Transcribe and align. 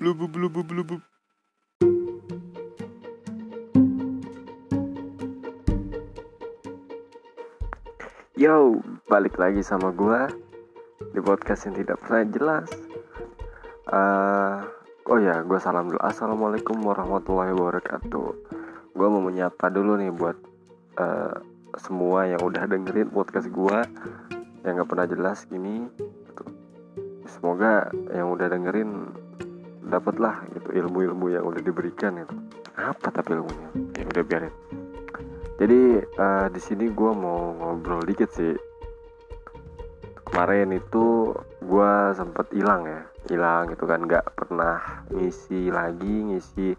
Blubub 0.00 0.32
blubub 0.32 0.64
blubub. 0.64 1.02
Yo, 8.32 8.80
balik 9.12 9.36
lagi 9.36 9.60
sama 9.60 9.92
gua 9.92 10.32
di 11.12 11.20
podcast 11.20 11.68
yang 11.68 11.76
tidak 11.76 12.00
pernah 12.00 12.24
jelas. 12.32 12.68
Uh, 13.92 14.64
oh 15.12 15.20
ya, 15.20 15.44
gua 15.44 15.60
salam 15.60 15.92
dulu. 15.92 16.00
Assalamualaikum 16.00 16.80
warahmatullahi 16.80 17.52
wabarakatuh. 17.52 18.28
Gua 18.96 19.06
mau 19.12 19.20
menyapa 19.20 19.68
dulu 19.68 20.00
nih 20.00 20.08
buat 20.08 20.40
uh, 20.96 21.36
semua 21.76 22.32
yang 22.32 22.40
udah 22.40 22.64
dengerin 22.64 23.12
podcast 23.12 23.52
gua 23.52 23.84
yang 24.64 24.80
gak 24.80 24.88
pernah 24.88 25.06
jelas 25.06 25.44
ini. 25.52 25.84
Gitu. 26.00 26.44
Semoga 27.28 27.92
yang 28.10 28.32
udah 28.32 28.48
dengerin 28.48 29.12
dapatlah 29.86 30.46
gitu 30.54 30.70
ilmu-ilmu 30.74 31.34
yang 31.34 31.44
udah 31.46 31.62
diberikan 31.62 32.18
itu. 32.18 32.34
Apa 32.78 33.10
tapi 33.10 33.34
ilmunya? 33.36 33.68
Ya 33.98 34.04
udah 34.06 34.24
biarin 34.24 34.54
jadi 35.62 36.02
uh, 36.18 36.46
di 36.50 36.58
sini 36.58 36.90
gue 36.90 37.12
mau 37.14 37.54
ngobrol 37.54 38.02
dikit 38.02 38.34
sih 38.34 38.50
kemarin 40.26 40.74
itu 40.74 41.30
gue 41.62 41.92
sempet 42.18 42.50
hilang 42.50 42.82
ya 42.88 43.00
hilang 43.30 43.70
gitu 43.70 43.86
kan 43.86 44.02
nggak 44.02 44.26
pernah 44.34 45.06
ngisi 45.14 45.70
lagi 45.70 46.34
ngisi 46.34 46.74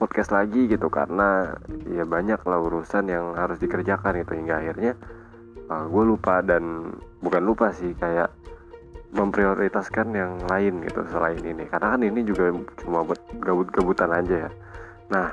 podcast 0.00 0.32
lagi 0.32 0.64
gitu 0.64 0.88
karena 0.88 1.52
ya 1.92 2.08
banyak 2.08 2.40
lah 2.48 2.58
urusan 2.62 3.12
yang 3.12 3.36
harus 3.36 3.60
dikerjakan 3.60 4.24
gitu 4.24 4.32
hingga 4.32 4.64
akhirnya 4.64 4.92
uh, 5.68 5.82
eh, 5.82 5.84
gue 5.92 6.04
lupa 6.06 6.40
dan 6.40 6.94
bukan 7.20 7.42
lupa 7.44 7.74
sih 7.76 7.92
kayak 8.00 8.32
memprioritaskan 9.12 10.16
yang 10.16 10.32
lain 10.48 10.80
gitu 10.88 11.04
selain 11.12 11.40
ini. 11.44 11.68
Karena 11.68 11.94
kan 11.94 12.00
ini 12.00 12.24
juga 12.24 12.48
cuma 12.80 13.04
buat 13.04 13.20
gabut-gabutan 13.44 14.10
aja 14.10 14.48
ya. 14.48 14.50
Nah 15.12 15.28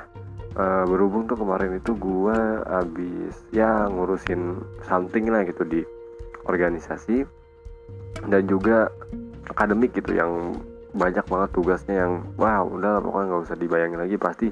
uh, 0.54 0.84
berhubung 0.84 1.24
tuh 1.24 1.40
kemarin 1.40 1.80
itu 1.80 1.96
gue 1.96 2.38
abis 2.68 3.34
ya 3.50 3.88
ngurusin 3.88 4.60
something 4.84 5.32
lah 5.32 5.48
gitu 5.48 5.64
di 5.64 5.80
organisasi. 6.44 7.24
Dan 8.20 8.44
juga 8.44 8.92
akademik 9.48 9.96
gitu 9.96 10.12
yang 10.12 10.60
banyak 10.90 11.22
banget 11.24 11.50
tugasnya 11.54 12.04
yang 12.04 12.26
wow 12.36 12.66
udah 12.66 13.00
pokoknya 13.00 13.26
nggak 13.32 13.42
usah 13.48 13.56
dibayangin 13.56 14.00
lagi. 14.00 14.16
Pasti 14.20 14.46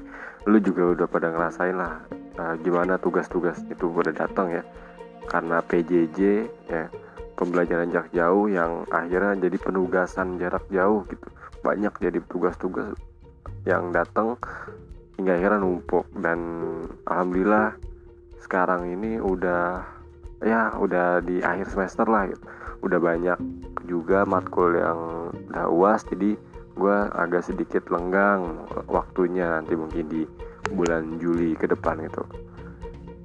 lu 0.49 0.57
juga 0.57 0.97
udah 0.97 1.07
pada 1.07 1.29
ngerasain 1.29 1.77
lah 1.77 2.01
uh, 2.41 2.55
gimana 2.65 2.97
tugas-tugas 2.97 3.61
itu 3.69 3.85
udah 3.91 4.15
datang 4.15 4.49
ya 4.49 4.63
karena 5.29 5.61
PJJ 5.61 6.19
ya 6.65 6.89
pembelajaran 7.37 7.87
jarak 7.93 8.11
jauh 8.11 8.51
yang 8.51 8.83
akhirnya 8.89 9.47
jadi 9.47 9.57
penugasan 9.61 10.35
jarak 10.41 10.65
jauh 10.73 11.05
gitu. 11.07 11.27
Banyak 11.63 11.93
jadi 12.01 12.19
tugas-tugas 12.27 12.97
yang 13.63 13.95
datang 13.95 14.35
hingga 15.15 15.39
akhirnya 15.39 15.63
numpuk. 15.63 16.09
Dan 16.17 16.39
alhamdulillah 17.07 17.77
sekarang 18.43 18.89
ini 18.89 19.21
udah 19.21 19.85
ya 20.43 20.75
udah 20.75 21.23
di 21.23 21.39
akhir 21.39 21.71
semester 21.71 22.09
lah 22.09 22.27
gitu. 22.27 22.43
Udah 22.83 22.99
banyak 22.99 23.39
juga 23.87 24.27
matkul 24.27 24.75
yang 24.75 24.99
udah 25.53 25.67
uas 25.71 26.03
jadi 26.09 26.35
gue 26.79 26.97
agak 27.15 27.47
sedikit 27.47 27.87
lenggang 27.87 28.67
waktunya. 28.89 29.61
Nanti 29.61 29.77
mungkin 29.77 30.05
di 30.09 30.21
bulan 30.73 31.21
Juli 31.21 31.55
ke 31.55 31.69
depan 31.69 32.03
gitu 32.03 32.48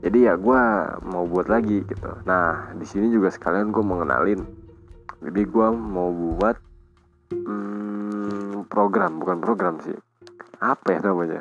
jadi 0.05 0.19
ya 0.21 0.35
gue 0.37 0.63
mau 1.09 1.25
buat 1.25 1.49
lagi 1.49 1.81
gitu. 1.89 2.11
Nah 2.29 2.77
di 2.77 2.85
sini 2.85 3.09
juga 3.09 3.33
sekalian 3.33 3.73
gue 3.73 3.81
mengenalin 3.81 4.45
jadi 5.25 5.49
gue 5.49 5.69
mau 5.73 6.13
buat 6.13 6.61
hmm, 7.33 8.69
program 8.69 9.17
bukan 9.17 9.41
program 9.41 9.81
sih. 9.81 9.97
Apa 10.61 10.93
ya 10.93 11.01
namanya? 11.01 11.41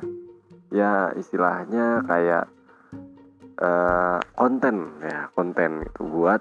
Ya 0.71 1.11
istilahnya 1.19 2.07
kayak 2.07 2.47
uh, 3.59 4.23
konten 4.39 4.95
ya 5.03 5.27
konten 5.35 5.83
itu 5.83 6.01
buat 6.07 6.39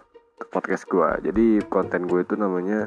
podcast 0.55 0.87
gue 0.87 1.27
jadi 1.27 1.67
konten 1.67 2.07
gue 2.07 2.23
itu 2.23 2.35
namanya 2.35 2.87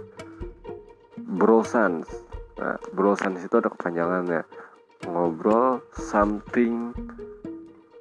brosans 1.16 2.08
nah 2.56 2.80
brosans 2.96 3.44
itu 3.44 3.60
ada 3.60 3.68
kepanjangannya. 3.68 4.48
Ngobrol 5.12 5.84
something 5.92 6.96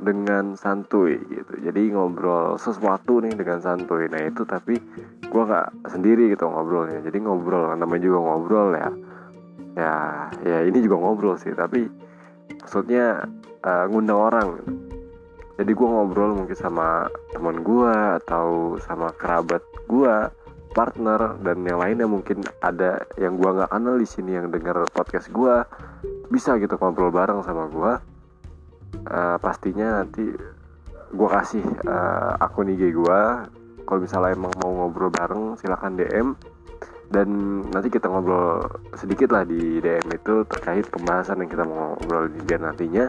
dengan 0.04 0.54
santuy 0.54 1.16
gitu. 1.32 1.52
Jadi 1.64 1.96
ngobrol 1.96 2.60
sesuatu 2.60 3.24
nih 3.24 3.32
dengan 3.32 3.58
santuy. 3.58 4.06
Nah 4.12 4.28
itu 4.28 4.44
tapi 4.44 4.76
gue 5.24 5.42
nggak 5.42 5.88
sendiri 5.88 6.30
gitu 6.36 6.44
ngobrolnya. 6.46 7.00
Jadi 7.00 7.18
ngobrol 7.24 7.72
namanya 7.74 8.02
juga 8.04 8.18
ngobrol 8.20 8.68
ya. 8.76 8.90
Ya 9.74 9.94
ya 10.44 10.58
ini 10.68 10.78
juga 10.84 11.00
ngobrol 11.00 11.40
sih. 11.40 11.56
Tapi 11.56 11.88
maksudnya 12.60 13.24
uh, 13.64 13.84
ngundang 13.88 14.20
orang. 14.20 14.48
Jadi 15.56 15.70
gue 15.70 15.88
ngobrol 15.88 16.36
mungkin 16.36 16.58
sama 16.58 17.08
teman 17.32 17.64
gue 17.64 17.92
atau 18.20 18.76
sama 18.84 19.08
kerabat 19.16 19.64
gue 19.88 20.14
partner 20.74 21.38
dan 21.46 21.62
yang 21.62 21.78
lainnya 21.78 22.10
mungkin 22.10 22.42
ada 22.58 23.06
yang 23.16 23.38
gue 23.38 23.46
nggak 23.46 23.70
kenal 23.70 23.94
di 23.94 24.08
sini 24.10 24.34
yang 24.34 24.50
dengar 24.50 24.82
podcast 24.90 25.30
gue 25.30 25.62
bisa 26.34 26.58
gitu 26.58 26.74
ngobrol 26.74 27.14
bareng 27.14 27.46
sama 27.46 27.70
gue 27.70 28.13
uh, 29.08 29.36
pastinya 29.38 30.02
nanti 30.02 30.24
gue 31.14 31.28
kasih 31.30 31.64
uh, 31.86 32.38
akun 32.42 32.70
IG 32.74 32.90
gue 32.94 33.20
kalau 33.84 34.00
misalnya 34.00 34.34
emang 34.34 34.52
mau 34.58 34.72
ngobrol 34.72 35.12
bareng 35.12 35.60
silahkan 35.60 35.92
DM 35.94 36.34
dan 37.12 37.28
nanti 37.70 37.92
kita 37.92 38.08
ngobrol 38.08 38.64
sedikit 38.96 39.30
lah 39.30 39.44
di 39.44 39.78
DM 39.78 40.08
itu 40.10 40.42
terkait 40.48 40.88
pembahasan 40.88 41.44
yang 41.44 41.50
kita 41.52 41.62
mau 41.62 41.94
ngobrol 41.94 42.26
di 42.32 42.40
biar 42.42 42.60
nantinya. 42.64 43.06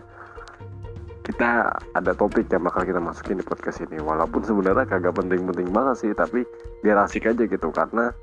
Kita 1.25 1.73
ada 1.73 2.13
topik 2.13 2.45
yang 2.53 2.69
bakal 2.69 2.85
kita 2.85 3.01
masukin 3.01 3.41
di 3.41 3.45
podcast 3.45 3.81
ini. 3.81 3.97
Walaupun 3.97 4.45
sebenarnya 4.45 4.85
kagak 4.85 5.17
penting-penting 5.17 5.73
banget 5.73 6.05
sih 6.05 6.11
tapi 6.13 6.45
biar 6.85 7.01
asik 7.01 7.25
aja 7.25 7.49
gitu. 7.49 7.73
Karena 7.73 8.13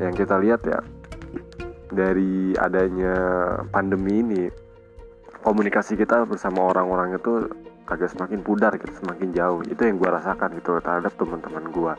yang 0.00 0.16
kita 0.16 0.40
lihat 0.40 0.64
ya 0.64 0.80
dari 1.92 2.56
adanya 2.56 3.14
pandemi 3.68 4.24
ini 4.24 4.42
komunikasi 5.42 5.98
kita 5.98 6.24
bersama 6.24 6.70
orang-orang 6.70 7.18
itu 7.18 7.50
kagak 7.84 8.14
semakin 8.14 8.40
pudar 8.40 8.72
gitu 8.78 8.94
semakin 9.02 9.34
jauh. 9.34 9.60
Itu 9.66 9.84
yang 9.84 9.98
gue 9.98 10.10
rasakan 10.10 10.56
gitu 10.62 10.78
terhadap 10.78 11.12
teman-teman 11.18 11.66
gue 11.68 11.94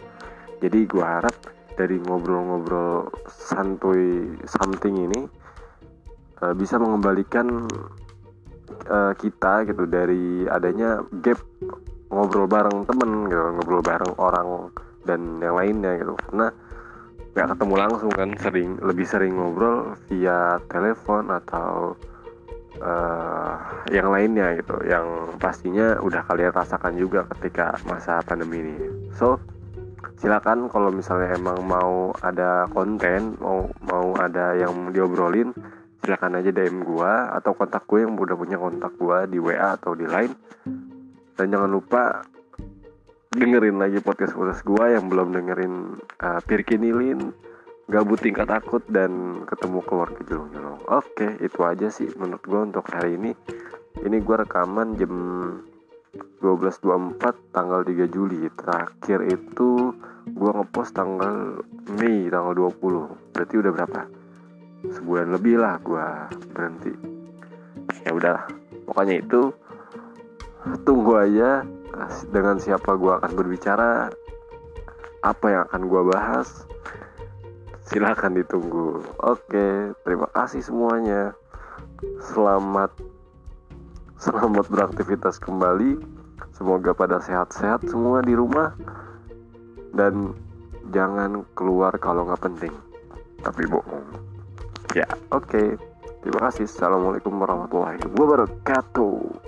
jadi 0.64 0.80
gue 0.88 1.04
harap 1.04 1.36
dari 1.76 2.00
ngobrol-ngobrol 2.00 3.12
santuy 3.28 4.32
something 4.48 4.96
ini 4.96 5.28
uh, 6.40 6.56
bisa 6.56 6.80
mengembalikan 6.80 7.68
uh, 8.88 9.12
kita 9.20 9.68
gitu 9.68 9.84
dari 9.84 10.48
adanya 10.48 11.04
gap 11.20 11.44
ngobrol 12.08 12.48
bareng 12.48 12.88
temen 12.88 13.28
gitu 13.28 13.44
ngobrol 13.60 13.84
bareng 13.84 14.14
orang 14.16 14.72
dan 15.04 15.44
yang 15.44 15.60
lainnya 15.60 16.00
gitu. 16.00 16.16
Karena 16.16 16.48
nggak 17.36 17.48
ketemu 17.58 17.76
langsung 17.76 18.12
kan 18.16 18.30
sering 18.40 18.80
lebih 18.80 19.04
sering 19.04 19.36
ngobrol 19.36 20.00
via 20.08 20.64
telepon 20.72 21.28
atau 21.28 22.00
uh, 22.84 23.56
yang 23.90 24.12
lainnya 24.12 24.60
gitu 24.60 24.76
yang 24.84 25.36
pastinya 25.40 25.98
udah 26.04 26.28
kalian 26.28 26.52
rasakan 26.52 27.00
juga 27.00 27.24
ketika 27.36 27.80
masa 27.88 28.20
pandemi 28.28 28.60
ini. 28.60 28.76
So 29.16 29.40
silakan 30.20 30.68
kalau 30.68 30.92
misalnya 30.92 31.36
emang 31.36 31.64
mau 31.64 32.12
ada 32.20 32.68
konten 32.72 33.40
mau 33.40 33.72
mau 33.88 34.14
ada 34.20 34.56
yang 34.60 34.92
diobrolin 34.92 35.56
silakan 36.04 36.44
aja 36.44 36.52
DM 36.52 36.84
gua 36.84 37.32
atau 37.32 37.56
kontak 37.56 37.88
gue 37.88 38.04
yang 38.04 38.20
udah 38.20 38.36
punya 38.36 38.60
kontak 38.60 38.92
gua 39.00 39.24
di 39.24 39.40
WA 39.40 39.80
atau 39.80 39.96
di 39.96 40.04
Line. 40.04 40.36
Dan 41.34 41.50
jangan 41.50 41.72
lupa 41.72 42.28
dengerin 43.34 43.80
lagi 43.80 44.04
podcast 44.04 44.36
podcast 44.36 44.62
gua 44.68 44.92
yang 44.92 45.08
belum 45.08 45.32
dengerin 45.32 45.74
uh, 46.20 46.40
Pirkinilin 46.44 47.32
gabut 47.92 48.20
tingkat 48.20 48.48
takut 48.48 48.84
dan 48.88 49.44
ketemu 49.44 49.84
keluarga 49.84 50.22
jelong-jelong 50.24 50.84
oke 50.88 51.28
itu 51.44 51.60
aja 51.64 51.88
sih 51.92 52.08
menurut 52.16 52.44
gua 52.46 52.62
untuk 52.68 52.86
hari 52.92 53.16
ini. 53.20 53.32
Ini 53.94 54.26
gua 54.26 54.42
rekaman 54.42 54.98
jam 54.98 55.14
12.24 56.44 57.56
tanggal 57.56 57.82
3 57.88 58.06
Juli. 58.12 58.46
Terakhir 58.54 59.20
itu 59.32 59.96
gue 60.28 60.52
ngepost 60.52 60.94
tanggal 60.94 61.64
Mei 61.98 62.28
tanggal 62.28 62.70
20 62.70 63.34
berarti 63.34 63.56
udah 63.58 63.72
berapa? 63.72 64.02
Sebulan 64.92 65.30
lebih 65.34 65.56
lah 65.64 65.80
gue 65.80 66.08
berhenti. 66.52 66.94
Ya 68.04 68.12
udah 68.12 68.46
pokoknya 68.86 69.24
itu 69.24 69.56
tunggu 70.84 71.16
aja 71.18 71.64
dengan 72.30 72.60
siapa 72.60 72.92
gue 73.00 73.14
akan 73.24 73.32
berbicara 73.34 74.12
apa 75.24 75.46
yang 75.48 75.64
akan 75.72 75.82
gue 75.88 76.02
bahas 76.12 76.68
silahkan 77.88 78.32
ditunggu 78.32 79.04
oke 79.20 79.96
terima 80.04 80.28
kasih 80.32 80.64
semuanya 80.64 81.36
selamat 82.34 82.92
Selamat 84.24 84.72
beraktivitas 84.72 85.36
kembali. 85.36 86.00
Semoga 86.56 86.96
pada 86.96 87.20
sehat-sehat 87.20 87.92
semua 87.92 88.24
di 88.24 88.32
rumah. 88.32 88.72
Dan 89.92 90.32
jangan 90.96 91.44
keluar 91.60 91.92
kalau 92.00 92.32
nggak 92.32 92.40
penting. 92.40 92.72
Tapi 93.44 93.68
bohong. 93.68 94.08
Ya, 94.96 95.12
oke. 95.28 95.52
Okay. 95.52 95.76
terima 96.24 96.48
kasih 96.48 96.72
assalamualaikum 96.72 97.36
warahmatullahi 97.36 98.00
wabarakatuh 98.16 99.44